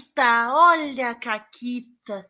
[0.00, 2.26] Caquita, olha a Caquita.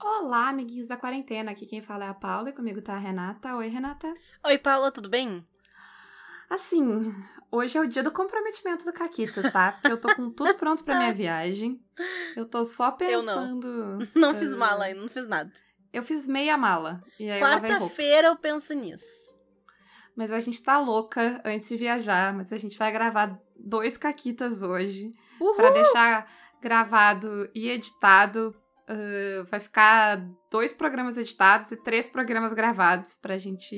[0.00, 1.52] Olá, amiguinhos da quarentena.
[1.52, 3.56] Aqui quem fala é a Paula e comigo tá a Renata.
[3.56, 4.12] Oi, Renata.
[4.44, 5.46] Oi, Paula, tudo bem?
[6.50, 6.84] Assim,
[7.50, 9.72] hoje é o dia do comprometimento do Caquitas, tá?
[9.72, 11.82] Porque eu tô com tudo pronto pra minha viagem.
[12.36, 13.66] Eu tô só pensando.
[13.66, 14.32] Eu não.
[14.32, 15.50] Não fiz mala ainda, não fiz nada.
[15.90, 17.02] Eu fiz meia mala.
[17.18, 19.31] E aí Quarta-feira eu penso nisso.
[20.16, 24.62] Mas a gente tá louca antes de viajar, mas a gente vai gravar dois caquitas
[24.62, 25.12] hoje.
[25.56, 28.54] Pra deixar gravado e editado.
[28.82, 33.76] Uh, vai ficar dois programas editados e três programas gravados pra gente,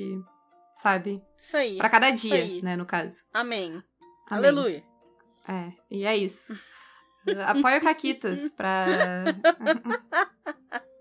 [0.73, 1.21] sabe?
[1.37, 1.77] Isso aí.
[1.77, 3.23] Pra cada dia, né, no caso.
[3.33, 3.71] Amém.
[3.71, 3.83] Amém.
[4.29, 4.83] Aleluia.
[5.47, 6.53] É, e é isso.
[7.27, 8.85] Uh, apoio Caquitas pra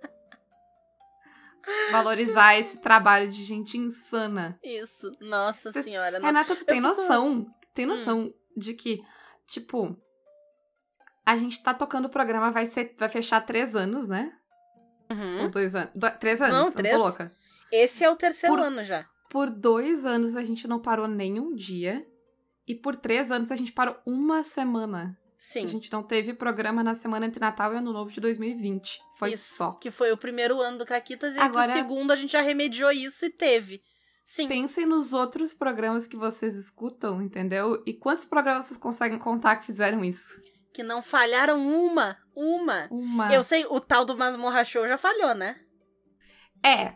[1.90, 4.58] valorizar esse trabalho de gente insana.
[4.62, 5.10] Isso.
[5.20, 6.18] Nossa Cês- senhora.
[6.18, 6.96] não- Renata, tu tem fico- Hum.
[6.96, 7.46] noção?
[7.72, 9.02] Tem noção de que,
[9.46, 9.96] tipo,
[11.26, 14.32] a gente tá tocando o programa, vai, ser, vai fechar três anos, né?
[15.10, 15.42] Uhum.
[15.42, 15.92] Ou dois anos?
[15.94, 16.94] Do- três anos, Não, três.
[16.94, 17.30] tô louca.
[17.72, 19.06] Esse é o terceiro Por- ano já.
[19.30, 22.06] Por dois anos a gente não parou nenhum dia.
[22.66, 25.18] E por três anos a gente parou uma semana.
[25.38, 25.64] Sim.
[25.64, 28.98] A gente não teve programa na semana entre Natal e Ano Novo de 2020.
[29.18, 29.72] Foi isso, só.
[29.72, 32.90] Que foi o primeiro ano do Caquitas e Agora- pro segundo a gente já remediou
[32.90, 33.82] isso e teve.
[34.24, 34.48] Sim.
[34.48, 37.82] Pensem nos outros programas que vocês escutam, entendeu?
[37.86, 40.40] E quantos programas vocês conseguem contar que fizeram isso?
[40.72, 42.16] Que não falharam uma.
[42.34, 42.88] Uma.
[42.90, 43.32] Uma.
[43.34, 45.60] Eu sei, o tal do Masmorra Show já falhou, né?
[46.64, 46.94] É.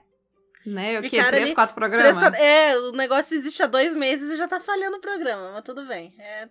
[0.67, 0.99] Né?
[0.99, 1.11] O quê?
[1.11, 2.07] Ficaram Três, ali- quatro programas?
[2.17, 5.53] Três, quatro- É, o negócio existe há dois meses e já tá falhando o programa,
[5.53, 6.15] mas tudo bem.
[6.19, 6.49] É,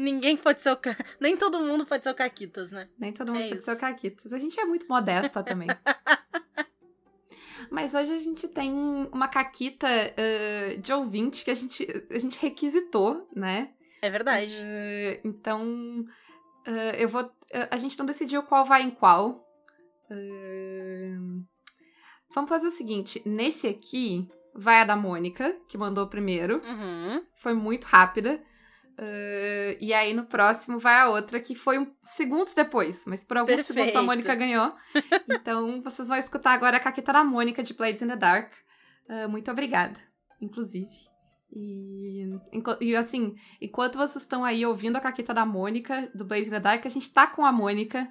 [0.00, 0.76] Ninguém pode ser o.
[0.76, 0.96] Ca...
[1.20, 2.88] Nem todo mundo pode ser o Caquitas, né?
[2.98, 3.64] Nem todo mundo É pode isso.
[3.66, 4.32] ser o Caquitas.
[4.32, 5.68] A gente é muito modesta também.
[7.70, 8.72] Mas hoje a gente tem
[9.12, 13.74] uma caquita eh, de ouvinte que a gente, a gente requisitou, né?
[14.00, 14.58] É verdade.
[14.62, 16.04] Eh, então,
[16.66, 17.30] eh, eu vou.
[17.70, 19.46] a gente não decidiu qual vai em qual.
[22.34, 26.62] Vamos fazer o seguinte: nesse aqui vai a da Mônica, que mandou primeiro.
[26.64, 27.22] Uhum.
[27.36, 28.42] Foi muito rápida.
[29.02, 33.04] Eh, e aí no próximo vai a outra, que foi um- segundos depois.
[33.06, 34.04] Mas por alguns segundos a Perfeito.
[34.06, 34.74] Mônica ganhou.
[35.30, 38.52] então vocês vão escutar agora a caqueta da Mônica de Blades in the Dark.
[39.08, 39.98] Eh, muito obrigada,
[40.40, 40.90] inclusive.
[41.52, 42.38] E,
[42.80, 46.60] e assim, enquanto vocês estão aí ouvindo a caqueta da Mônica, do Blades in the
[46.60, 48.06] Dark, a gente tá com a Mônica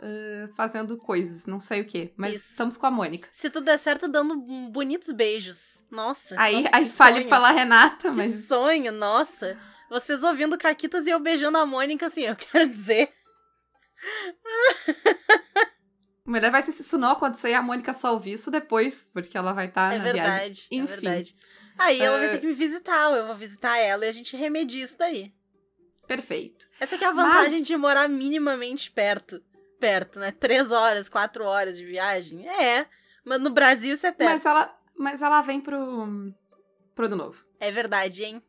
[0.00, 2.50] eh, fazendo coisas, não sei o que, mas Isso.
[2.50, 3.28] estamos com a Mônica.
[3.32, 4.36] Se tudo der certo, dando
[4.70, 5.82] bonitos beijos.
[5.90, 6.34] Nossa.
[6.38, 7.28] Aí, nossa, aí que fale sonho.
[7.28, 9.58] pela Renata, Que mas sonho, nossa.
[9.90, 13.12] Vocês ouvindo Caquitas e eu beijando a Mônica, assim, eu quero dizer.
[16.26, 19.02] O melhor vai ser se isso não acontecer e a Mônica só ouvir isso depois,
[19.12, 20.26] porque ela vai estar é na verdade.
[20.30, 20.66] viagem.
[20.70, 21.36] É Enfim, verdade.
[21.78, 22.30] Aí ela vai É.
[22.30, 25.32] ter que me visitar, eu vou visitar ela e a gente remedia isso daí.
[26.06, 26.66] perfeito.
[26.80, 29.42] Essa que é a Mas- vantagem de morar minimamente perto.
[29.80, 30.30] Perto, né?
[30.32, 32.46] Três horas, quatro horas de viagem.
[32.48, 32.86] É.
[33.24, 34.30] Mas no Brasil isso é perto.
[34.32, 36.32] Mas ela, mas ela vem pro,
[36.94, 37.44] pro ano novo.
[37.58, 38.42] É verdade, hein?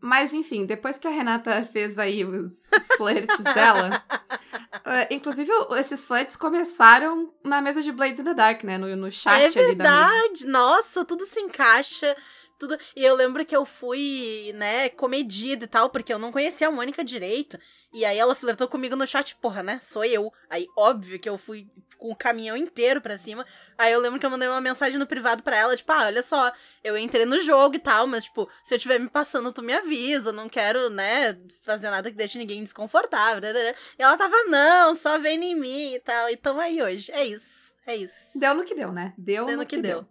[0.00, 4.04] Mas enfim, depois que a Renata fez aí os, flertes dela,
[4.86, 8.78] eh, inclusive esses flertes começaram na mesa de Blades in the Dark, né?
[8.78, 10.12] No, no chat é ali da mesa.
[10.12, 10.46] verdade.
[10.46, 12.16] Nossa, tudo se encaixa.
[12.58, 12.78] Tudo...
[12.94, 16.72] E eu lembro que eu fui, né, comedida e tal, porque eu não conhecia a
[16.72, 17.58] Mônica direito.
[17.92, 19.78] E aí ela flertou comigo no chat, porra, né?
[19.80, 20.30] Sou eu.
[20.50, 21.66] Aí, óbvio que eu fui
[21.96, 23.46] com o caminhão inteiro pra cima.
[23.78, 26.22] Aí eu lembro que eu mandei uma mensagem no privado pra ela, tipo, ah, olha
[26.22, 26.52] só,
[26.84, 29.72] eu entrei no jogo e tal, mas, tipo, se eu estiver me passando, tu me
[29.72, 33.40] avisa, não quero, né, fazer nada que deixe ninguém desconfortável.
[33.40, 33.74] blá, blá, blá.
[33.98, 36.28] E ela tava, não, só vem em mim e tal.
[36.30, 37.10] E tamo aí hoje.
[37.12, 37.74] É isso.
[37.86, 38.14] É isso.
[38.34, 39.14] Deu no que deu, né?
[39.16, 40.02] Deu, Deu no no que, que deu.
[40.02, 40.08] deu.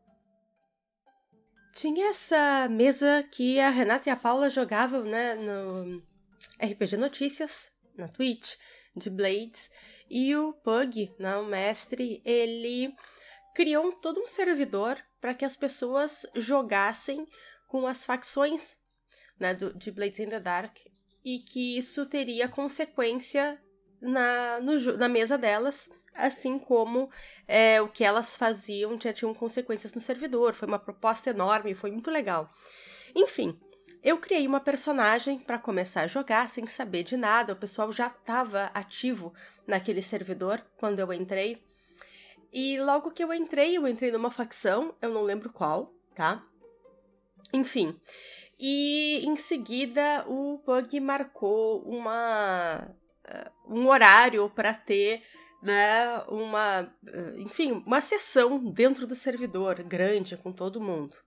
[1.76, 6.02] Tinha essa mesa que a Renata e a Paula jogavam, né, no
[6.62, 8.56] RPG Notícias, na Twitch,
[8.96, 9.72] de Blades.
[10.10, 12.94] E o Pug, né, o mestre, ele
[13.54, 17.28] criou todo um servidor para que as pessoas jogassem
[17.68, 18.78] com as facções
[19.40, 20.78] né, do, de Blades in the Dark.
[21.24, 23.62] E que isso teria consequência
[24.02, 27.10] na, no na mesa delas, assim como
[27.48, 30.54] é, o que elas faziam já tinham consequências no servidor.
[30.54, 32.50] Foi uma proposta enorme, foi muito legal.
[33.14, 33.60] Enfim,
[34.08, 37.52] eu criei uma personagem para começar a jogar sem saber de nada.
[37.52, 39.34] O pessoal já estava ativo
[39.68, 41.62] naquele servidor quando eu entrei.
[42.54, 46.42] E logo que eu entrei, eu entrei numa facção, eu não lembro qual, tá?
[47.52, 48.00] Enfim.
[48.58, 52.90] E em seguida o Bug marcou uma
[53.26, 55.22] eh, um horário para ter
[55.62, 61.18] né, uma, eh, enfim, uma sessão dentro do servidor grande com todo mundo.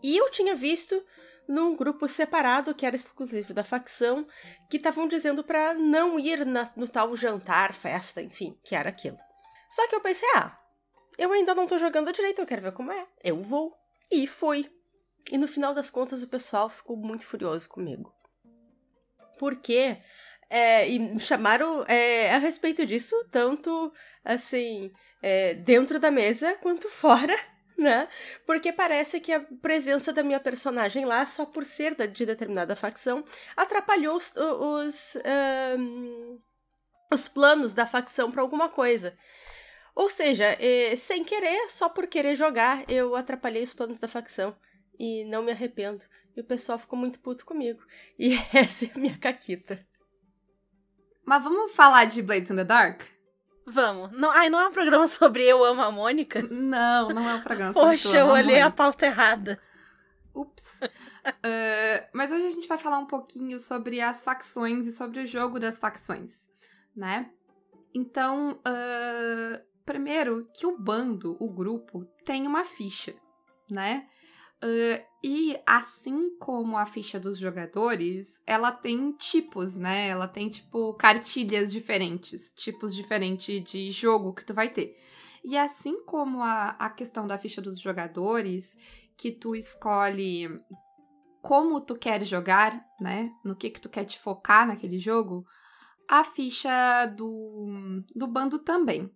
[0.00, 1.04] E eu tinha visto
[1.50, 4.24] num grupo separado que era exclusivo da facção,
[4.70, 9.18] que estavam dizendo para não ir na, no tal jantar, festa, enfim, que era aquilo.
[9.70, 10.56] Só que eu pensei, ah,
[11.18, 13.06] eu ainda não tô jogando direito, eu quero ver como é.
[13.22, 13.72] Eu vou.
[14.10, 14.70] E fui.
[15.30, 18.14] E no final das contas o pessoal ficou muito furioso comigo.
[19.36, 19.98] Porque
[20.48, 23.92] é, e me chamaram é, a respeito disso, tanto
[24.24, 27.34] assim, é, dentro da mesa quanto fora,
[27.80, 28.08] né?
[28.46, 33.24] Porque parece que a presença da minha personagem lá, só por ser de determinada facção,
[33.56, 35.16] atrapalhou os, os,
[35.78, 36.38] um,
[37.10, 39.16] os planos da facção para alguma coisa.
[39.94, 40.56] Ou seja,
[40.96, 44.56] sem querer, só por querer jogar, eu atrapalhei os planos da facção.
[44.98, 46.04] E não me arrependo.
[46.36, 47.82] E o pessoal ficou muito puto comigo.
[48.18, 49.84] E essa é a minha caquita.
[51.24, 53.02] Mas vamos falar de Blades in the Dark?
[53.70, 54.10] Vamos.
[54.12, 56.42] Não, ai, não é um programa sobre Eu Amo a Mônica?
[56.42, 59.60] Não, não é um programa sobre Poxa, eu olhei a pauta errada.
[60.34, 60.80] Ups.
[60.82, 65.26] uh, mas hoje a gente vai falar um pouquinho sobre as facções e sobre o
[65.26, 66.48] jogo das facções,
[66.94, 67.30] né?
[67.92, 73.14] Então, uh, primeiro que o bando, o grupo, tem uma ficha,
[73.68, 74.06] né?
[74.62, 80.08] Uh, e assim como a ficha dos jogadores, ela tem tipos, né?
[80.08, 84.96] Ela tem, tipo, cartilhas diferentes, tipos diferentes de jogo que tu vai ter.
[85.44, 88.78] E assim como a, a questão da ficha dos jogadores,
[89.16, 90.48] que tu escolhe
[91.42, 93.30] como tu quer jogar, né?
[93.44, 95.46] No que que tu quer te focar naquele jogo,
[96.08, 99.10] a ficha do, do bando também,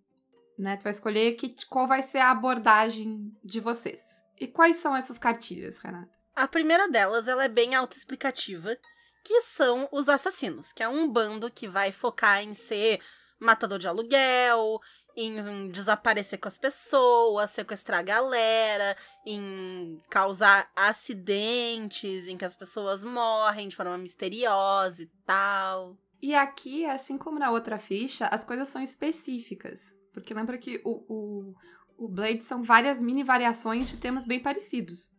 [0.57, 0.77] né?
[0.77, 4.01] Tu vai escolher que, qual vai ser a abordagem de vocês.
[4.39, 6.11] E quais são essas cartilhas, Renata?
[6.35, 8.77] A primeira delas, ela é bem autoexplicativa,
[9.23, 12.99] que são os assassinos, que é um bando que vai focar em ser
[13.39, 14.81] matador de aluguel,
[15.15, 23.03] em desaparecer com as pessoas, sequestrar a galera, em causar acidentes, em que as pessoas
[23.03, 25.97] morrem de forma misteriosa e tal.
[26.21, 29.93] E aqui, assim como na outra ficha, as coisas são específicas.
[30.15, 31.53] Porque lembra que o, o,
[31.97, 35.11] o Blade são várias mini variações de temas bem parecidos.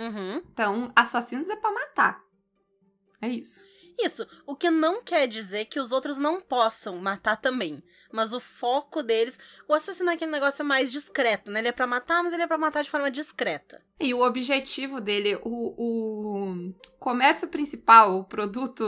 [0.00, 0.42] Uhum.
[0.52, 2.20] Então, assassinos é para matar.
[3.22, 3.72] É isso.
[3.96, 4.26] Isso.
[4.44, 7.80] O que não quer dizer que os outros não possam matar também.
[8.12, 9.38] Mas o foco deles.
[9.68, 11.60] O assassino é aquele negócio mais discreto, né?
[11.60, 13.80] Ele é pra matar, mas ele é pra matar de forma discreta.
[14.00, 18.82] E o objetivo dele, o, o comércio principal, o produto.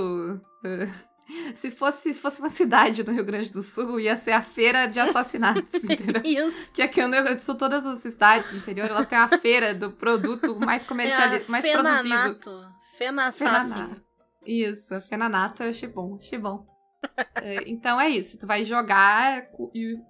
[0.64, 1.15] Uh,
[1.54, 4.86] se fosse, se fosse uma cidade no Rio Grande do Sul, ia ser a feira
[4.86, 6.22] de assassinatos, entendeu?
[6.24, 6.72] Isso.
[6.72, 9.28] Que aqui no Rio Grande do Sul, todas as cidades do interior, elas têm a
[9.38, 12.40] feira do produto mais comercializado, é mais Fenanato.
[12.40, 12.76] produzido.
[12.96, 14.02] Fenassassino.
[14.46, 16.64] Isso, Fenanato eu achei bom, achei bom.
[17.36, 19.48] é, então é isso, tu vai jogar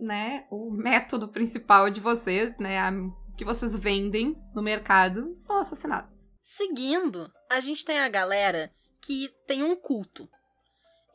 [0.00, 2.92] né, o método principal de vocês, né, a,
[3.36, 6.30] que vocês vendem no mercado, são assassinatos.
[6.42, 8.70] Seguindo, a gente tem a galera
[9.02, 10.28] que tem um culto.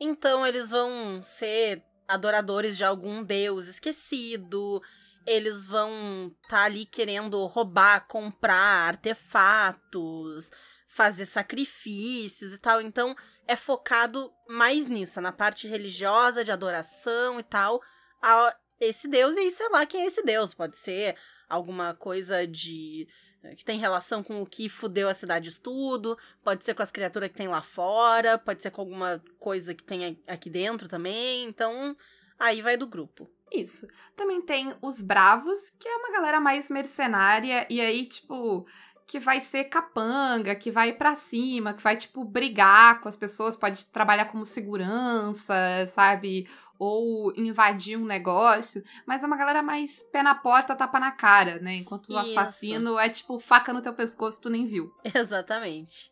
[0.04, 4.82] Então eles vão ser adoradores de algum deus esquecido,
[5.28, 10.50] eles vão estar tá ali querendo roubar, comprar artefatos,
[10.88, 12.82] fazer sacrifícios e tal.
[12.82, 13.16] Então
[13.48, 17.80] é focado mais nisso, na parte religiosa, de adoração e tal,
[18.24, 19.38] a esse deus.
[19.38, 20.56] E sei lá quem é esse deus.
[20.56, 21.16] Pode ser
[21.48, 23.08] alguma coisa de
[23.56, 27.30] que tem relação com o que fudeu a cidade tudo, pode ser com as criaturas
[27.30, 31.96] que tem lá fora, pode ser com alguma coisa que tem aqui dentro também, então
[32.40, 33.30] aí vai do grupo.
[33.52, 33.86] Isso.
[34.16, 38.66] Também tem os bravos, que é uma galera mais mercenária, e aí, tipo,
[39.08, 43.58] que vai ser capanga, que vai para cima, que vai, tipo, brigar com as pessoas,
[43.58, 45.56] pode trabalhar como segurança,
[45.88, 46.48] sabe?
[46.84, 51.60] ou invadir um negócio, mas é uma galera mais pé na porta, tapa na cara,
[51.60, 51.76] né?
[51.76, 52.40] Enquanto o Isso.
[52.40, 54.92] assassino é tipo faca no teu pescoço, tu nem viu.
[55.14, 56.12] Exatamente.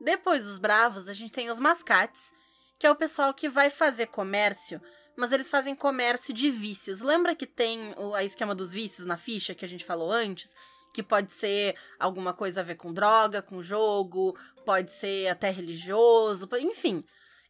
[0.00, 2.32] Depois dos bravos, a gente tem os mascates,
[2.78, 4.80] que é o pessoal que vai fazer comércio,
[5.16, 7.00] mas eles fazem comércio de vícios.
[7.00, 10.54] Lembra que tem o a esquema dos vícios na ficha que a gente falou antes?
[10.92, 16.48] Que pode ser alguma coisa a ver com droga, com jogo, pode ser até religioso,
[16.58, 17.04] enfim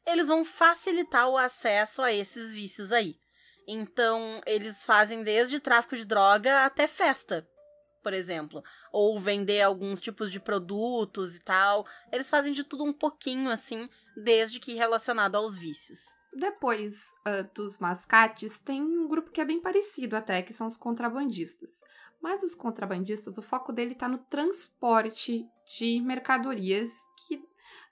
[0.07, 3.17] eles vão facilitar o acesso a esses vícios aí.
[3.67, 7.49] Então, eles fazem desde tráfico de droga até festa,
[8.03, 8.63] por exemplo.
[8.93, 11.87] Ou vender alguns tipos de produtos e tal.
[12.11, 16.01] Eles fazem de tudo um pouquinho, assim, desde que relacionado aos vícios.
[16.33, 20.77] Depois uh, dos mascates, tem um grupo que é bem parecido até, que são os
[20.77, 21.81] contrabandistas.
[22.21, 25.47] Mas os contrabandistas, o foco dele está no transporte
[25.79, 26.93] de mercadorias
[27.27, 27.43] que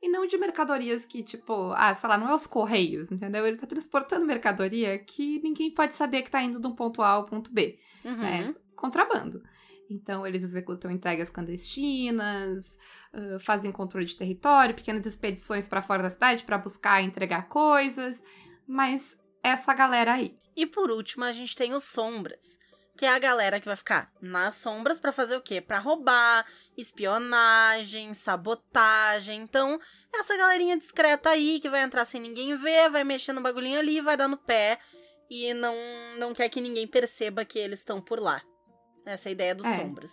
[0.03, 3.47] e não de mercadorias que, tipo, ah, sei lá, não é os correios, entendeu?
[3.47, 7.11] Ele tá transportando mercadoria que ninguém pode saber que tá indo de um ponto A
[7.11, 7.79] ao ponto B.
[8.05, 8.17] Uhum.
[8.17, 8.55] Né?
[8.75, 9.43] Contrabando.
[9.91, 12.79] Então, eles executam entregas clandestinas,
[13.15, 17.49] uh, fazem controle de território, pequenas expedições para fora da cidade para buscar e entregar
[17.49, 18.23] coisas.
[18.67, 20.37] Mas essa galera aí.
[20.55, 22.59] E por último, a gente tem os sombras,
[22.99, 25.61] que é a galera que vai ficar nas sombras para fazer o quê?
[25.61, 26.45] Para roubar,
[26.77, 29.41] espionagem, sabotagem.
[29.41, 29.79] Então,
[30.13, 34.01] essa galerinha discreta aí que vai entrar sem ninguém ver, vai mexer no bagulhinho ali,
[34.01, 34.81] vai dar no pé
[35.31, 35.75] e não
[36.19, 38.43] não quer que ninguém perceba que eles estão por lá.
[39.07, 39.79] Essa é a ideia dos É.
[39.79, 40.11] sombras.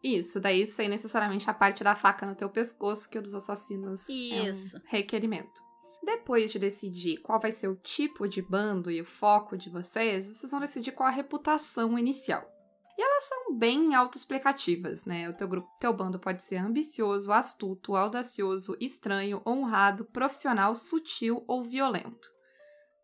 [0.00, 4.08] Isso, daí sem necessariamente a parte da faca no teu pescoço, que o dos assassinos
[4.08, 4.76] Isso.
[4.76, 5.60] é um requerimento.
[6.02, 10.28] Depois de decidir qual vai ser o tipo de bando e o foco de vocês,
[10.30, 12.48] vocês vão decidir qual a reputação inicial.
[12.96, 15.28] E elas são bem autoexplicativas, né?
[15.28, 21.62] O teu grupo, teu bando pode ser ambicioso, astuto, audacioso, estranho, honrado, profissional, sutil ou
[21.62, 22.28] violento.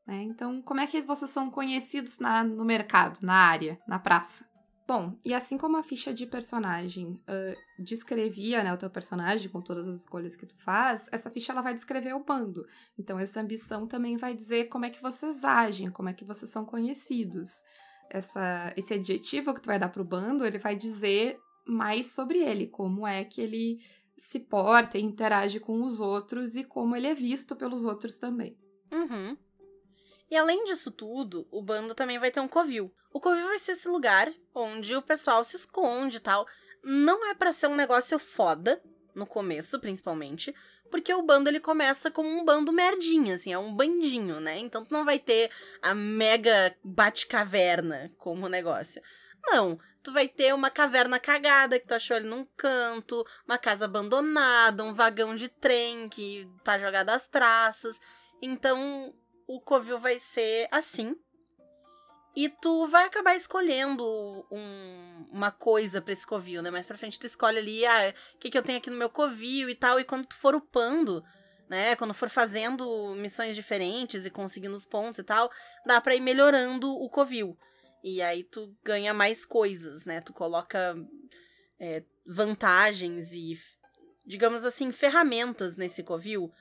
[0.06, 0.20] né?
[0.22, 4.44] Então, como é que vocês são conhecidos na- no mercado, na área, na praça?
[4.86, 9.62] Bom, e assim como a ficha de personagem ah, descrevia né, o teu personagem com
[9.62, 12.66] todas as escolhas que tu faz, essa ficha ela vai descrever o bando.
[12.98, 16.50] Então, essa ambição também vai dizer como é que vocês agem, como é que vocês
[16.50, 17.62] são conhecidos.
[18.10, 22.66] Essa, esse adjetivo que tu vai dar pro bando, ele vai dizer mais sobre ele,
[22.66, 23.78] como é que ele
[24.18, 28.56] se porta e interage com os outros e como ele é visto pelos outros também.
[28.92, 29.36] Uhum.
[30.30, 32.92] E além disso tudo, o bando também vai ter um covil.
[33.12, 36.46] O covil vai ser esse lugar onde o pessoal se esconde e tal.
[36.82, 38.82] Não é pra ser um negócio foda,
[39.14, 40.54] no começo, principalmente,
[40.90, 44.58] porque o bando ele começa como um bando merdinha, assim, é um bandinho, né?
[44.58, 45.50] Então tu não vai ter
[45.80, 49.00] a mega bate-caverna como negócio.
[49.46, 53.84] Não, tu vai ter uma caverna cagada que tu achou ali num canto, uma casa
[53.84, 57.98] abandonada, um vagão de trem que tá jogado às traças.
[58.40, 59.14] Então,
[59.46, 61.16] o covil vai ser assim.
[62.36, 64.04] E tu vai acabar escolhendo
[64.50, 66.70] um- uma coisa pra esse covil, né?
[66.70, 69.08] Mais pra frente tu escolhe ali, ah, o que, que eu tenho aqui no meu
[69.08, 70.00] covil e tal.
[70.00, 71.22] E quando tu for upando,
[71.68, 71.94] né?
[71.94, 75.48] Quando for fazendo missões diferentes e conseguindo os pontos e tal,
[75.86, 77.56] dá pra ir melhorando o covil.
[78.02, 80.20] E aí tu ganha mais coisas, né?
[80.20, 80.96] Tu coloca
[81.78, 83.56] é, vantagens e,
[84.26, 86.52] digamos assim, ferramentas nesse covil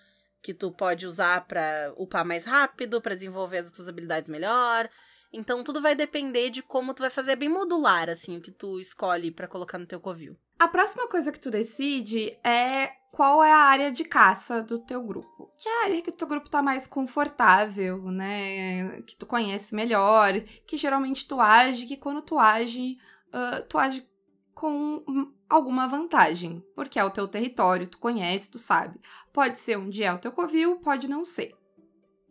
[0.43, 4.89] que tu pode usar pra upar mais rápido, pra desenvolver as tuas habilidades melhor.
[5.31, 8.51] Então tudo vai depender de como tu vai fazer É bem modular assim o que
[8.51, 10.37] tu escolhe pra colocar no teu covil.
[10.59, 15.01] A próxima coisa que tu decide é qual é a área de caça do teu
[15.01, 15.49] grupo.
[15.57, 19.01] Que é a área que o teu grupo tá mais confortável, né?
[19.03, 22.97] Que tu conhece melhor, que geralmente tu age, que quando tu age,
[23.31, 24.07] ah, tu age
[24.53, 26.63] com hum, alguma vantagem.
[26.75, 28.99] Porque é o teu território, tu conhece, tu sabe.
[29.31, 31.55] Pode ser onde é o teu covil, pode não ser.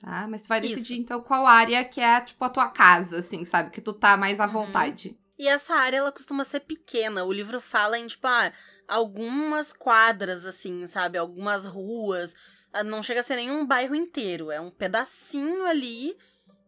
[0.01, 0.27] Tá?
[0.29, 0.95] Mas tu vai decidir, Isso.
[0.95, 3.71] então, qual área que é, tipo, a tua casa, assim, sabe?
[3.71, 4.53] Que tu tá mais à Uhum.
[4.53, 5.17] vontade.
[5.39, 7.25] E essa área ela costuma ser pequena.
[7.25, 8.53] O livro fala em tipo ah,
[8.87, 11.19] algumas quadras assim, sabe?
[11.19, 12.35] Algumas ruas.
[12.73, 16.17] Ah, Não chega a ser nenhum bairro inteiro, é um pedacinho ali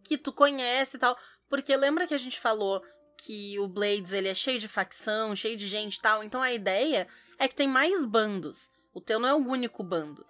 [0.03, 1.17] que tu conhece e tal.
[1.49, 2.83] Porque lembra que a gente falou
[3.17, 6.23] que o Blades ele é cheio de facção, cheio de gente e tal.
[6.23, 7.07] Então a ideia
[7.39, 8.71] é que tem mais bandos.
[8.93, 10.25] O teu não é o único bando.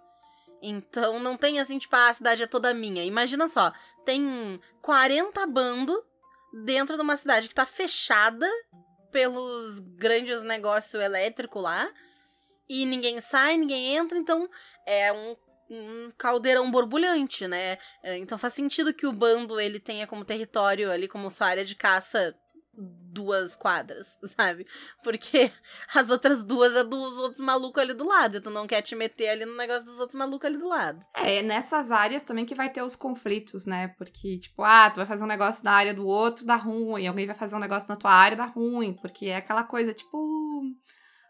[0.62, 3.04] Então não tem assim, tipo, ah, a cidade é toda minha.
[3.04, 3.72] Imagina só,
[4.04, 5.98] tem 40 bandos
[6.64, 8.48] dentro de uma cidade que tá fechada
[9.10, 11.90] pelos grandes negócios elétricos lá.
[12.68, 14.48] E ninguém sai, ninguém entra, então
[14.86, 15.36] é um,
[15.68, 17.76] um caldeirão borbulhante, né?
[18.02, 21.64] É, Então faz sentido que o bando ele tenha como território ali, como sua área
[21.64, 22.34] de caça,
[22.76, 24.66] duas quadras, sabe?
[25.02, 25.50] Porque
[25.94, 28.36] as outras duas é dos outros malucos ali do lado.
[28.36, 31.04] E tu não quer te meter ali no negócio dos outros malucos ali do lado.
[31.14, 33.88] É, nessas áreas também que vai ter os conflitos, né?
[33.96, 37.06] Porque, tipo, ah, tu vai fazer um negócio na área do outro, dá ruim.
[37.06, 38.94] Alguém vai fazer um negócio na tua área, dá ruim.
[38.94, 40.62] Porque é aquela coisa, tipo,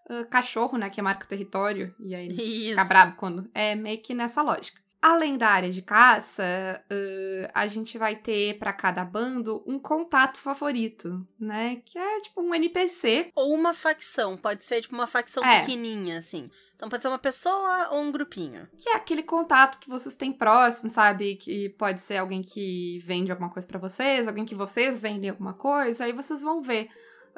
[0.08, 0.90] ah, cachorro, né?
[0.90, 1.94] Que marca o território.
[2.00, 2.70] E aí Isso.
[2.70, 3.50] fica brabo quando.
[3.54, 4.83] É meio que nessa lógica.
[5.06, 10.40] Além da área de caça, ah, a gente vai ter pra cada bando um contato
[10.40, 11.82] favorito, né?
[11.84, 13.30] Que é tipo um NPC.
[13.34, 15.60] Ou uma facção, pode ser tipo uma facção É.
[15.60, 16.50] pequenininha, assim.
[16.74, 18.66] Então pode ser uma pessoa ou um grupinho.
[18.78, 21.36] Que é aquele contato que vocês têm próximo, sabe?
[21.36, 25.52] Que pode ser alguém que vende alguma coisa pra vocês, alguém que vocês vendem alguma
[25.52, 26.88] coisa, aí vocês vão ver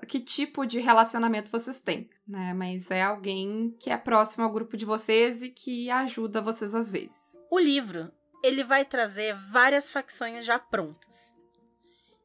[0.08, 2.52] que tipo de relacionamento vocês têm, né?
[2.52, 6.90] Mas é alguém que é próximo ao grupo de vocês e que ajuda vocês às
[6.90, 7.36] vezes.
[7.50, 8.12] O livro,
[8.42, 11.34] ele vai trazer várias facções já prontas.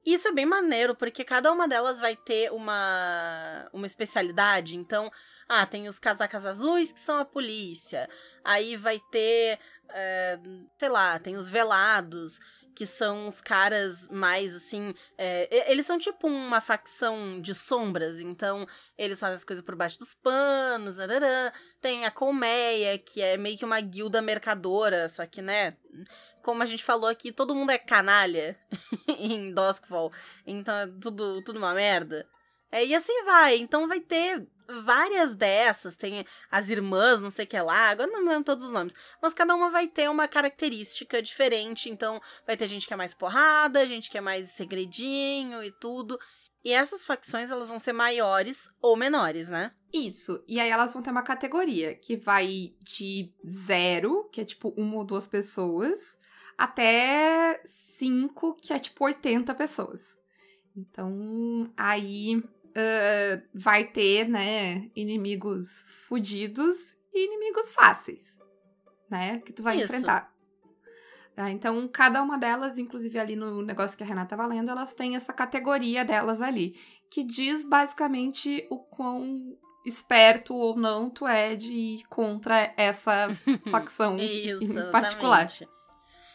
[0.06, 4.76] Isso é bem maneiro, porque cada uma delas vai ter uma, uma especialidade.
[4.76, 5.12] Então,
[5.48, 8.10] ah, tem os casacas azuis, que são a polícia.
[8.44, 9.60] Aí vai ter,
[9.90, 10.40] é,
[10.80, 12.40] sei lá, tem os velados,
[12.76, 14.94] que são os caras mais assim.
[15.18, 20.00] É, eles são tipo uma facção de sombras, então eles fazem as coisas por baixo
[20.00, 21.00] dos panos.
[21.00, 21.54] Arará.
[21.80, 25.78] Tem a Colmeia, que é meio que uma guilda mercadora, só que, né?
[26.42, 28.58] Como a gente falou aqui, todo mundo é canalha
[29.20, 30.12] em Duskfall,
[30.46, 32.28] então é tudo, tudo uma merda.
[32.72, 33.58] É, e assim vai.
[33.58, 34.48] Então vai ter
[34.84, 35.96] várias dessas.
[35.96, 37.90] Tem as irmãs, não sei o que lá.
[37.90, 38.94] Agora não lembro todos os nomes.
[39.22, 41.90] Mas cada uma vai ter uma característica diferente.
[41.90, 46.20] Então vai ter gente que é mais porrada, gente que é mais segredinho e tudo.
[46.64, 49.72] E essas facções elas vão ser maiores ou menores, né?
[49.92, 50.44] Isso.
[50.48, 54.98] E aí elas vão ter uma categoria que vai de zero, que é tipo uma
[54.98, 56.20] ou duas pessoas,
[56.58, 60.18] até cinco, que é tipo 80 pessoas.
[60.76, 68.40] Então, aí uh, vai ter, né, inimigos fudidos e inimigos fáceis,
[69.10, 69.86] né, que tu vai Isso.
[69.86, 70.32] enfrentar.
[71.38, 74.94] Ah, então, cada uma delas, inclusive ali no negócio que a Renata tava lendo, elas
[74.94, 81.56] têm essa categoria delas ali, que diz basicamente o quão esperto ou não tu é
[81.56, 83.28] de ir contra essa
[83.72, 85.46] facção Isso, em particular.
[85.46, 85.82] exatamente.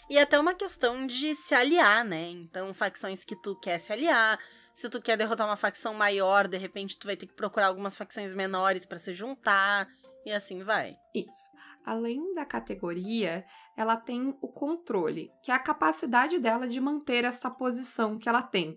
[0.09, 2.28] E até uma questão de se aliar, né?
[2.31, 4.38] Então, facções que tu quer se aliar.
[4.76, 7.97] Se tu quer derrotar uma facção maior, de repente tu vai ter que procurar algumas
[7.97, 9.88] facções menores para se juntar.
[10.26, 10.99] E assim vai.
[11.14, 11.50] Isso.
[11.83, 17.49] Além da categoria, ela tem o controle, que é a capacidade dela de manter essa
[17.49, 18.76] posição que ela tem,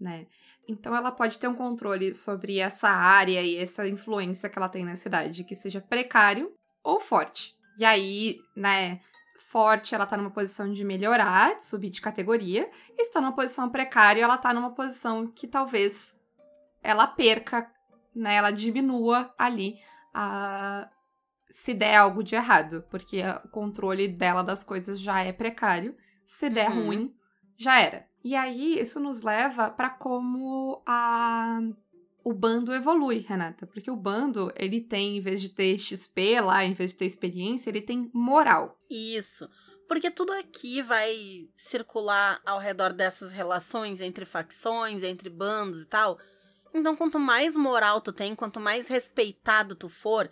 [0.00, 0.26] né?
[0.66, 4.86] Então ela pode ter um controle sobre essa área e essa influência que ela tem
[4.86, 6.50] na cidade, que seja precário
[6.82, 7.54] ou forte.
[7.78, 9.00] E aí, né,
[9.48, 13.68] forte, ela tá numa posição de melhorar, de subir de categoria, e está numa posição
[13.70, 16.14] precária, ela tá numa posição que talvez
[16.82, 17.70] ela perca,
[18.14, 19.78] né, ela diminua ali
[20.12, 20.88] a
[21.48, 25.96] se der algo de errado, porque o controle dela das coisas já é precário.
[26.26, 26.86] Se der Uhum.
[26.86, 27.14] ruim,
[27.56, 28.06] já era.
[28.22, 31.60] E aí isso nos leva para como a
[32.26, 36.64] o bando evolui, Renata, porque o bando, ele tem em vez de ter XP lá,
[36.64, 38.76] em vez de ter experiência, ele tem moral.
[38.90, 39.48] Isso.
[39.86, 46.18] Porque tudo aqui vai circular ao redor dessas relações entre facções, entre bandos e tal.
[46.74, 50.28] Então, quanto mais moral tu tem, quanto mais respeitado tu for,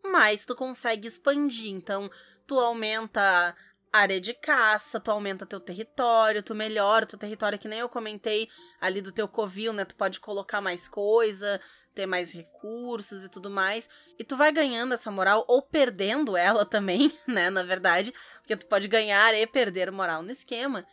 [0.00, 1.72] mais tu consegue expandir.
[1.72, 2.08] Então,
[2.46, 3.56] tu aumenta
[3.92, 8.48] área de caça, tu aumenta teu território, tu melhora teu território, que nem eu comentei
[8.80, 9.84] ali do teu covil, né?
[9.84, 11.60] Tu pode colocar mais coisa,
[11.94, 13.88] ter mais recursos e tudo mais.
[14.18, 17.50] E tu vai ganhando essa moral ou perdendo ela também, né?
[17.50, 20.86] Na verdade, porque tu pode ganhar e perder moral no esquema.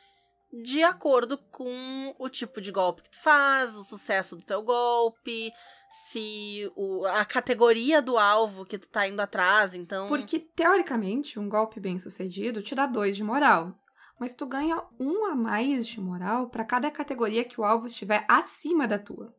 [0.51, 5.51] De acordo com o tipo de golpe que tu faz, o sucesso do teu golpe,
[5.91, 10.07] se o, a categoria do alvo que tu tá indo atrás, então.
[10.07, 13.75] Porque, teoricamente, um golpe bem sucedido te dá dois de moral.
[14.19, 18.25] Mas tu ganha um a mais de moral para cada categoria que o alvo estiver
[18.27, 19.33] acima da tua.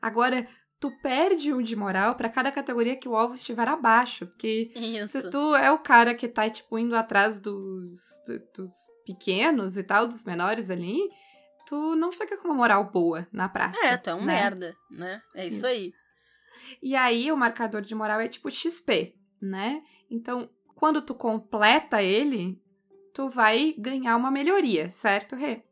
[0.00, 0.46] Agora,
[0.80, 4.26] tu perde um de moral para cada categoria que o alvo estiver abaixo.
[4.26, 5.08] Porque Isso.
[5.22, 7.90] se tu é o cara que tá, tipo, indo atrás dos,
[8.26, 8.72] do- dos
[9.06, 10.98] pequenos e tal, dos menores ali,
[11.66, 13.78] tu não fica com uma moral boa na praça.
[13.86, 14.34] É, tu é um né?
[14.34, 15.22] merda, né?
[15.34, 15.66] É isso, Isso.
[15.66, 15.92] aí.
[16.82, 19.82] E aí o marcador de moral é tipo XP, né?
[20.10, 22.60] Então, quando tu completa ele,
[23.12, 25.62] tu vai ganhar uma melhoria, certo, Rê?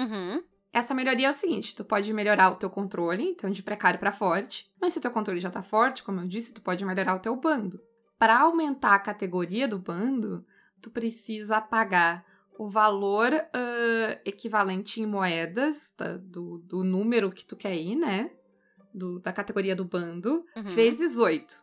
[0.00, 0.42] Uhum.
[0.78, 4.12] Essa melhoria é o seguinte, tu pode melhorar o teu controle, então de precário pra
[4.12, 7.14] forte, mas se o teu controle já tá forte, como eu disse, tu pode melhorar
[7.14, 7.80] o teu bando.
[8.18, 10.44] Para aumentar a categoria do bando,
[10.82, 12.26] tu precisa pagar
[12.58, 18.30] o valor ah, equivalente em moedas da- do, do número que tu quer ir, né?
[18.92, 20.62] Do- da categoria do bando, Uhum.
[20.62, 21.56] vezes 8.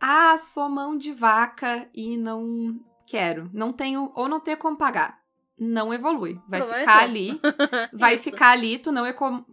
[0.00, 3.48] Ah, sou mão de vaca e não quero.
[3.52, 5.19] Não tenho, ou não tenho como pagar.
[5.60, 6.40] Não evolui.
[6.48, 7.40] Vai é ficar ali.
[7.92, 9.04] Vai ficar ali, tu não,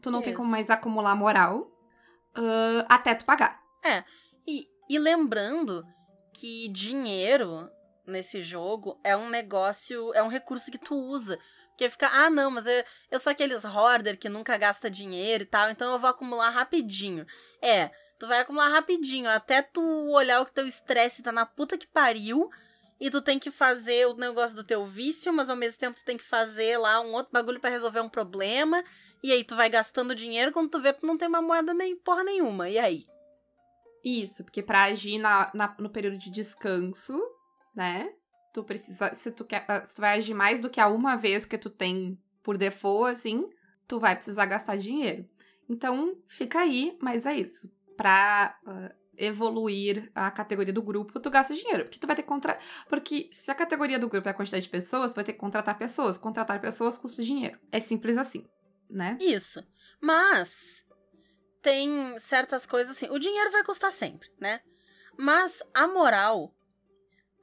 [0.02, 1.70] tu não tem como mais acumular moral
[2.34, 3.60] ah, até tu pagar.
[4.48, 5.86] E, e lembrando
[6.34, 7.70] que dinheiro
[8.06, 11.38] nesse jogo é um negócio, é um recurso que tu usa.
[11.70, 15.46] Porque fica, ah, não, mas eu, eu sou aqueles hoarder que nunca gasta dinheiro e
[15.46, 17.26] tal, então eu vou acumular rapidinho.
[17.62, 21.78] É, tu vai acumular rapidinho, até tu olhar o que teu estresse tá na puta
[21.78, 22.50] que pariu.
[23.00, 26.04] E tu tem que fazer o negócio do teu vício, mas ao mesmo tempo tu
[26.06, 28.84] tem que fazer lá um outro bagulho pra resolver um problema.
[29.24, 31.96] E aí tu vai gastando dinheiro, quando tu vê, tu não tem uma moeda nem
[31.96, 32.70] porra nenhuma.
[32.70, 33.06] E aí?
[34.04, 37.20] Isso, porque pra agir na, na- no período de descanso,
[37.76, 38.12] né?
[38.54, 39.14] Tu precisa.
[39.14, 41.70] Se tu, quer, se tu vai agir mais do que a uma vez que tu
[41.70, 43.46] tem por default, assim,
[43.88, 45.28] tu vai precisar gastar dinheiro.
[45.70, 47.70] Então, fica aí, mas é isso.
[47.98, 51.84] Pra ah, evoluir a categoria do grupo, tu gasta dinheiro.
[51.84, 52.58] Porque tu vai ter que contra...
[52.88, 55.40] Porque se a categoria do grupo é a quantidade de pessoas, tu vai ter que
[55.40, 56.18] contratar pessoas.
[56.18, 57.60] Contratar pessoas custa dinheiro.
[57.72, 58.46] É simples assim,
[58.90, 59.18] né?
[59.20, 59.64] Isso.
[60.00, 60.86] Mas
[61.62, 63.10] tem certas coisas assim.
[63.10, 64.62] O dinheiro vai custar sempre, né?
[65.18, 66.54] Mas a moral,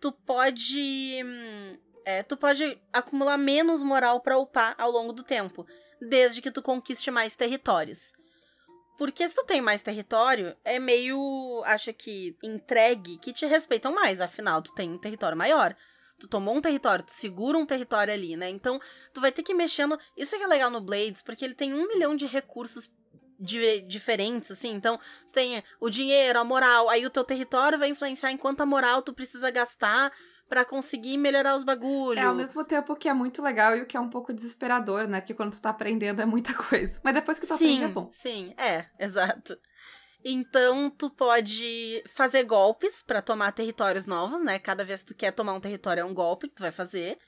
[0.00, 1.22] tu pode.
[1.24, 5.66] hum, é, tu pode acumular menos moral pra upar ao longo do tempo.
[6.00, 8.12] Desde que tu conquiste mais territórios.
[8.96, 11.62] Porque se tu tem mais território, é meio.
[11.64, 14.20] Acho que entregue que te respeitam mais.
[14.20, 15.74] Afinal, tu tem um território maior.
[16.18, 18.48] Tu tomou um território, tu segura um território ali, né?
[18.48, 18.80] Então,
[19.12, 19.98] tu vai ter que ir mexendo.
[20.16, 22.88] Isso é que é legal no Blades, porque ele tem um milhão de recursos
[23.38, 24.72] di- diferentes, assim.
[24.72, 28.64] Então, tu tem o dinheiro, a moral, aí o teu território vai influenciar em quanta
[28.64, 30.12] moral tu precisa gastar
[30.54, 32.22] pra conseguir melhorar os bagulhos.
[32.22, 35.08] É ao mesmo tempo que é muito legal e o que é um pouco desesperador,
[35.08, 35.20] né?
[35.20, 37.00] Porque quando tu tá aprendendo é muita coisa.
[37.02, 38.08] Mas depois que tu sim, aprende é bom.
[38.12, 39.58] Sim, é, exato.
[40.24, 44.60] Então, tu pode fazer golpes pra tomar territórios novos, né?
[44.60, 47.18] Cada vez que tu quer tomar um território é um golpe que tu vai fazer.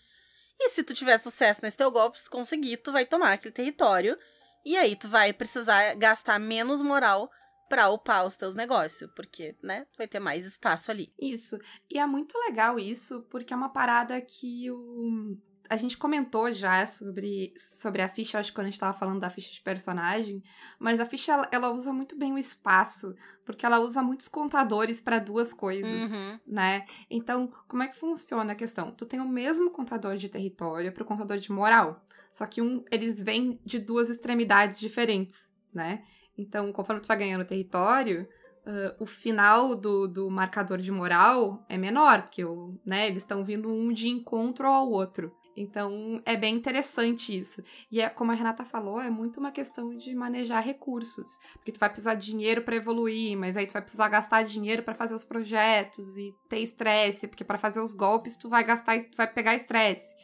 [0.61, 3.53] E se tu tiver sucesso nesse teu golpe, se tu conseguir, tu vai tomar aquele
[3.53, 4.17] território.
[4.65, 7.29] E aí tu vai precisar gastar menos moral
[7.69, 11.13] pra upar os teus negócios, porque, né, vai ter mais espaço ali.
[11.21, 11.59] Isso.
[11.91, 15.37] E é muito legal isso, porque é uma parada que o.
[15.69, 19.19] A gente comentou já sobre, sobre a ficha, acho que quando a gente tava falando
[19.19, 20.41] da ficha de personagem,
[20.79, 23.13] mas a ficha ela, ela usa muito bem o espaço,
[23.45, 26.39] porque ela usa muitos contadores para duas coisas, Uhum.
[26.47, 26.87] né?
[27.11, 28.93] Então, como é que funciona a questão?
[28.93, 32.01] Tu tem o mesmo contador de território pro contador de moral,
[32.31, 36.05] só que um, eles vêm de duas extremidades diferentes, né?
[36.37, 38.29] Então, conforme tu vai ganhando território,
[38.67, 43.45] ah, o final do, do marcador de moral é menor, porque o, né, eles estão
[43.45, 45.33] vindo um de encontro ao outro.
[45.57, 47.63] Então, é bem interessante isso.
[47.91, 51.39] E é, como a Renata falou, é muito uma questão de manejar recursos.
[51.55, 54.83] Porque tu vai precisar de dinheiro para evoluir, mas aí tu vai precisar gastar dinheiro
[54.83, 59.01] para fazer os projetos e ter estresse, porque para fazer os golpes tu vai gastar,
[59.01, 60.15] tu vai pegar estresse.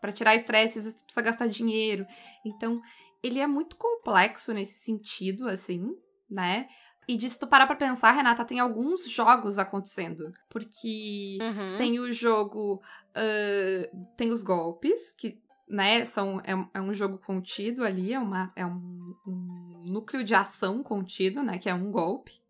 [0.00, 2.06] Para tirar estresse, às vezes tu precisa gastar dinheiro.
[2.44, 2.80] Então,
[3.26, 5.94] ele é muito complexo nesse sentido, assim,
[6.30, 6.68] né?
[7.08, 10.30] E de se tu parar pra pensar, Renata, tem alguns jogos acontecendo.
[10.50, 11.76] Porque Uhum.
[11.78, 12.82] tem o jogo.
[13.14, 18.52] ah, tem os golpes, que, né, são, é, é um jogo contido ali, é, uma,
[18.54, 21.58] é um, um núcleo de ação contido, né?
[21.58, 22.40] Que é um golpe.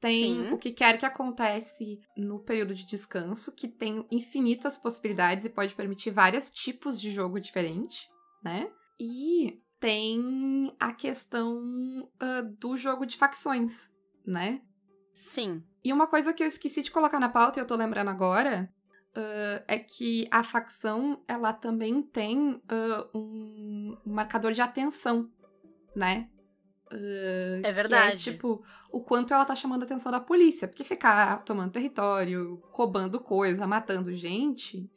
[0.00, 0.52] Tem Sim.
[0.52, 5.74] o que quer que acontece no período de descanso, que tem infinitas possibilidades e pode
[5.74, 8.08] permitir vários tipos de jogo diferente,
[8.42, 8.70] né?
[8.98, 13.90] E tem a questão ah, do jogo de facções,
[14.24, 14.60] né?
[15.12, 15.64] Sim.
[15.82, 18.70] E uma coisa que eu esqueci de colocar na pauta e eu tô lembrando agora
[19.14, 25.30] ah, é que a facção ela também tem ah, um marcador de atenção,
[25.96, 26.28] né?
[26.92, 28.22] Ah, É verdade.
[28.22, 30.68] Que é, tipo, o quanto ela tá chamando a atenção da polícia.
[30.68, 34.90] Porque ficar tomando território, roubando coisa, matando gente,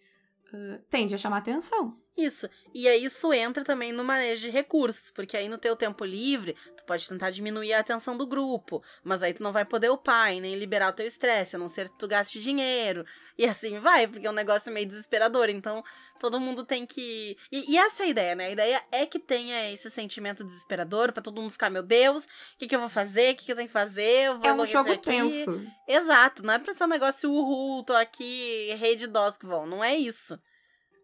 [0.54, 1.98] ah, tende a chamar atenção.
[2.16, 2.48] Isso.
[2.74, 6.56] E aí isso entra também no manejo de recursos, porque aí no teu tempo livre,
[6.78, 10.32] tu pode tentar diminuir a atenção do grupo, mas aí tu não vai poder upar
[10.32, 13.06] e nem liberar o teu estresse, a não ser que tu gaste dinheiro.
[13.36, 15.50] E assim vai, porque é um negócio meio desesperador.
[15.50, 15.84] Então,
[16.20, 17.36] todo mundo tem que.
[17.52, 18.46] E, e essa é a ideia, né?
[18.46, 22.28] A ideia é que tenha esse sentimento desesperador pra todo mundo ficar, meu Deus, o
[22.60, 23.34] que, que eu vou fazer?
[23.34, 24.28] O que, que eu tenho que fazer?
[24.28, 25.10] Eu vou É um jogo aqui.
[25.10, 25.66] tenso.
[25.88, 29.66] Exato, não é pra ser um negócio uhul, tô aqui, rei de dós que vão.
[29.66, 30.40] Não é isso.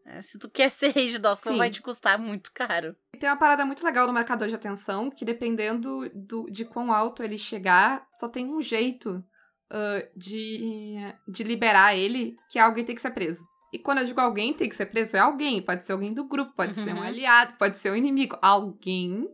[0.06, 1.58] É, se tu quer ser rei de Sim.
[1.58, 2.96] vai te custar muito caro.
[3.20, 7.22] Tem uma parada muito legal no marcador de atenção, que dependendo do, de quão alto
[7.24, 9.24] ele chegar, só tem um jeito
[9.70, 13.46] ah, de, de liberar ele, que é alguém tem que ser preso.
[13.72, 15.62] E quando eu digo alguém tem que ser preso, é alguém.
[15.62, 17.04] Pode ser alguém do grupo, pode ser um Uhum.
[17.04, 18.38] aliado, pode ser um inimigo.
[18.42, 19.28] Alguém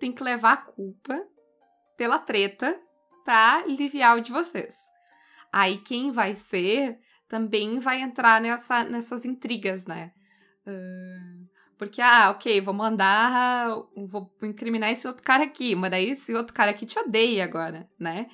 [0.00, 1.20] tem que levar a culpa
[1.96, 2.80] pela treta
[3.24, 4.76] pra aliviar o de vocês.
[5.52, 10.12] Aí quem vai ser também vai entrar nessa, nessas intrigas, né?
[10.66, 11.34] Ah,
[11.76, 13.68] porque, ah, ok, vou mandar.
[14.08, 17.88] Vou incriminar esse outro cara aqui, mas daí esse outro cara aqui te odeia agora,
[17.98, 18.26] né?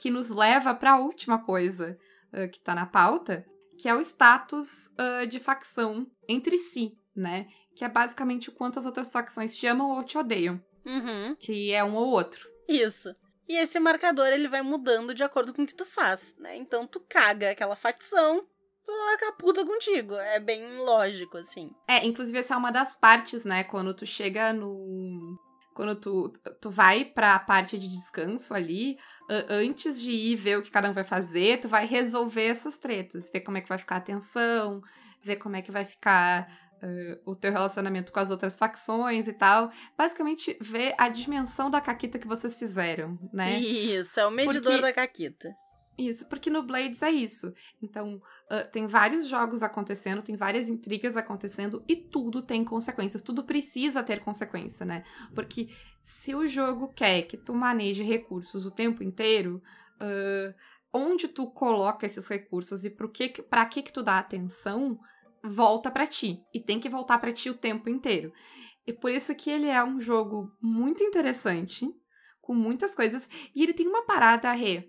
[0.00, 1.96] Que nos leva pra última coisa
[2.32, 3.44] ah, que tá na pauta,
[3.80, 7.46] que é o status ah, de facção entre si, né?
[7.76, 11.72] Que é basicamente o quanto as outras facções te amam ou te odeiam, Uhum, que
[11.72, 12.46] é um ou outro.
[12.68, 13.14] isso.
[13.48, 16.56] E esse marcador, ele vai mudando de acordo com o que tu faz, né?
[16.56, 18.46] Então tu caga aquela facção,
[18.86, 20.14] ela vai ficar puta contigo.
[20.14, 21.70] É bem lógico, assim.
[21.88, 23.64] É, inclusive essa é uma das partes, né?
[23.64, 25.38] Quando tu chega no.
[25.74, 28.96] Quando tu, tu vai pra parte de descanso ali,
[29.48, 33.28] antes de ir ver o que cada um vai fazer, tu vai resolver essas tretas.
[33.32, 34.80] Ver como é que vai ficar a tensão,
[35.20, 39.32] ver como é que vai ficar uh, o teu relacionamento com as outras facções e
[39.32, 39.70] tal.
[39.96, 43.58] Basicamente, ver a dimensão da caquita que vocês fizeram, né?
[43.58, 45.48] Isso, é o medidor Porque- da caquita.
[45.96, 47.54] Isso, porque no Blades é isso.
[47.80, 48.20] Então,
[48.50, 53.22] ah, tem vários jogos acontecendo, tem várias intrigas acontecendo e tudo tem consequências.
[53.22, 55.04] Tudo precisa ter consequência, né?
[55.36, 55.68] Porque
[56.02, 59.62] se o jogo quer que tu maneje recursos o tempo inteiro,
[60.00, 60.52] ah,
[60.92, 64.98] onde tu coloca esses recursos e pra que que tu dá atenção,
[65.44, 66.42] volta pra ti.
[66.52, 68.32] E tem que voltar pra ti o tempo inteiro.
[68.86, 71.88] E por isso que ele é um jogo muito interessante,
[72.40, 73.28] com muitas coisas.
[73.54, 74.88] E ele tem uma parada, Rê,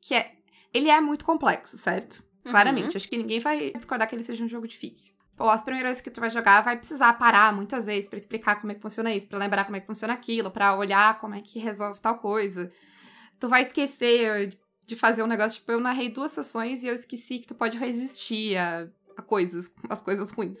[0.00, 0.36] que é
[0.72, 2.24] ele é muito complexo, certo?
[2.44, 2.52] Uhum.
[2.52, 2.96] Claramente.
[2.96, 5.14] Acho que ninguém vai discordar que ele seja um jogo difícil.
[5.36, 8.60] Pô, as primeiras vezes que tu vai jogar, vai precisar parar muitas vezes pra explicar
[8.60, 11.34] como é que funciona isso, pra lembrar como é que funciona aquilo, pra olhar como
[11.34, 12.70] é que resolve tal coisa.
[13.38, 17.38] Tu vai esquecer de fazer um negócio, tipo, eu narrei duas sessões e eu esqueci
[17.38, 20.58] que tu pode resistir a, a coisas, as coisas ruins.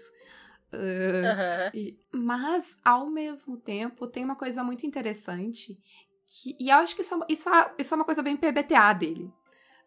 [0.72, 1.70] Aham.
[1.74, 5.78] e- Mas, ao mesmo tempo, tem uma coisa muito interessante.
[6.26, 8.36] Que, e eu acho que isso, é uma- isso, é, isso é uma coisa bem
[8.36, 9.32] PBTA dele.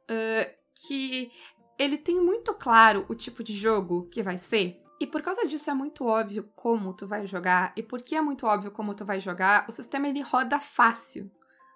[0.10, 0.50] Ah,
[0.88, 1.32] que
[1.80, 4.82] ele tem muito claro o tipo de jogo que vai ser.
[5.00, 7.74] E por causa disso é muito óbvio como tu vai jogar.
[7.78, 11.32] E porque é muito óbvio como tu vai jogar, o sistema ele roda fácil.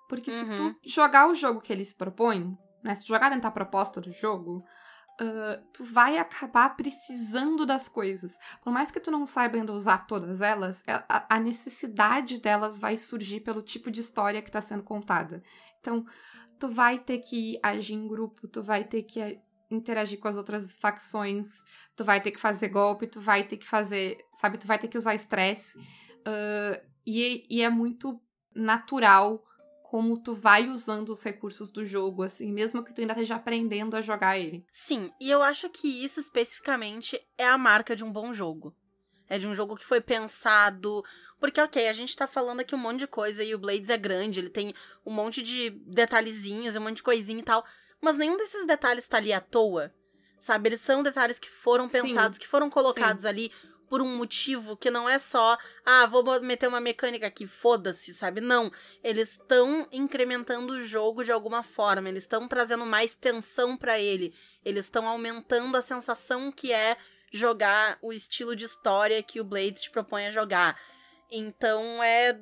[0.09, 0.55] Porque se Uhum.
[0.55, 2.51] tu jogar o jogo que ele se propõe,
[2.83, 2.95] né?
[2.95, 4.63] Se tu jogar dentro da proposta do jogo,
[5.19, 8.37] ah, tu vai acabar precisando das coisas.
[8.63, 12.79] Por mais que tu não saiba ainda usar todas elas, é- a, a necessidade delas
[12.79, 15.41] vai surgir pelo tipo de história que tá sendo contada.
[15.79, 16.05] Então,
[16.59, 20.37] tu vai ter que agir em grupo, tu vai ter que eh, interagir com as
[20.37, 21.63] outras facções,
[21.95, 24.87] tu vai ter que fazer golpe, tu vai ter que fazer, sabe, tu vai ter
[24.87, 25.77] que usar estresse.
[26.25, 28.21] Ah, e, e é muito
[28.53, 29.43] natural
[29.89, 33.95] como tu vai usando os recursos do jogo, assim, mesmo que tu ainda esteja aprendendo
[33.95, 34.65] a jogar ele.
[34.69, 38.75] Sim, e eu acho que isso especificamente é a marca de um bom jogo.
[39.29, 41.03] É de um jogo que foi pensado.
[41.39, 43.97] Porque, ok, a gente tá falando aqui um monte de coisa e o Blades é
[43.97, 44.73] grande, ele tem
[45.05, 47.65] um monte de detalhezinhos, um monte de coisinha e tal.
[48.01, 49.93] Mas nenhum desses detalhes tá ali à toa.
[50.37, 50.67] Sabe?
[50.67, 53.51] Eles são detalhes que foram Sim, pensados, que foram colocados ali
[53.89, 58.41] por um motivo que não é só, ah, vou meter uma mecânica aqui, foda-se, sabe?
[58.41, 58.71] Não.
[59.03, 64.33] Eles estão incrementando o jogo de alguma forma, eles estão trazendo mais tensão pra ele,
[64.63, 66.97] eles estão aumentando a sensação que é
[67.31, 70.79] jogar o estilo de história que o Blades te propõe a jogar.
[71.31, 72.39] Então é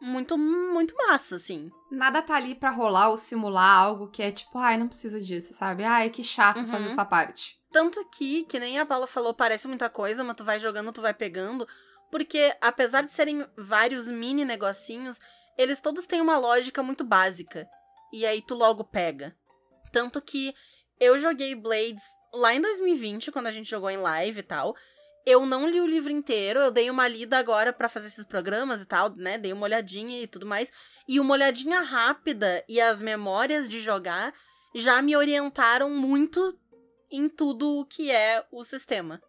[0.00, 1.70] muito, muito massa, assim.
[1.90, 5.54] Nada tá ali pra rolar ou simular algo que é tipo, ai, não precisa disso,
[5.54, 5.84] sabe?
[5.84, 6.68] Ai, que chato Uhum.
[6.68, 7.58] fazer essa parte.
[7.76, 11.02] Tanto que, que nem a Paula falou, parece muita coisa, mas tu vai jogando, tu
[11.02, 11.68] vai pegando.
[12.10, 15.20] Porque, apesar de serem vários mini negocinhos,
[15.58, 17.68] eles todos têm uma lógica muito básica.
[18.14, 19.36] E aí tu logo pega.
[19.92, 20.54] Tanto que
[20.98, 24.74] eu joguei Blades lá em 2020, quando a gente jogou em live e tal.
[25.26, 28.80] Eu não li o livro inteiro, eu dei uma lida agora pra fazer esses programas
[28.80, 29.36] e tal, né?
[29.36, 30.72] Dei uma olhadinha e tudo mais.
[31.06, 34.32] E uma olhadinha rápida e as memórias de jogar
[34.74, 36.58] já me orientaram muito
[37.10, 39.22] em tudo o que é o sistema.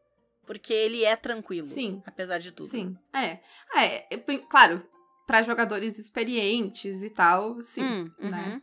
[0.45, 1.67] Porque ele é tranquilo.
[1.67, 2.01] Sim.
[2.05, 2.69] Apesar de tudo.
[2.69, 2.97] Sim.
[3.13, 3.39] É.
[3.75, 4.81] É, é, claro,
[5.25, 7.83] pra jogadores experientes e tal, sim.
[7.83, 8.29] Hum, uhum.
[8.29, 8.61] né?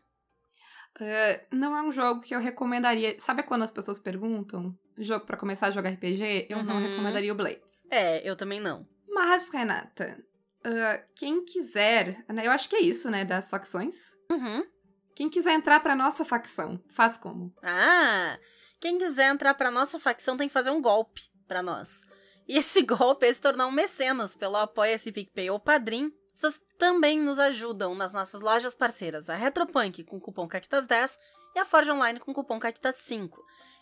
[1.01, 3.17] É, não é um jogo que eu recomendaria.
[3.19, 6.47] Sabe quando as pessoas perguntam jogo pra começar a jogar RPG?
[6.49, 6.89] Eu não Uhum.
[6.89, 7.85] recomendaria o Blades.
[7.91, 8.87] É, eu também não.
[9.09, 10.25] Mas, Renata,
[10.65, 12.25] ah, quem quiser.
[12.29, 13.25] né, eu acho que é isso, né?
[13.25, 14.15] Das facções.
[14.31, 14.65] Uhum.
[15.15, 17.55] Quem quiser entrar pra nossa facção, faz como?
[17.63, 18.39] Ah,
[18.85, 22.03] quem quiser entrar pra nossa facção tem que fazer um golpe pra nós.
[22.47, 26.13] E esse golpe é se tornar um mecenas pelo Apoia-se PicPay ou Padrim.
[26.35, 31.17] Vocês também nos ajudam nas nossas lojas parceiras, a Retropunk com o cupom CAQUITAS10
[31.55, 33.31] e a Forge Online com cupom CAQUITAS5.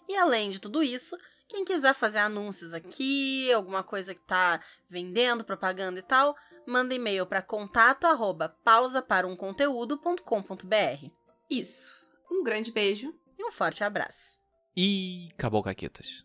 [0.09, 5.43] E além de tudo isso, quem quiser fazer anúncios aqui, alguma coisa que tá vendendo,
[5.43, 8.57] propaganda e tal, manda e-mail para contato arroba.
[11.51, 11.97] Isso.
[12.31, 13.13] Um grande beijo.
[13.37, 14.41] E um forte abraço.
[14.77, 16.25] E acabou, caquetas.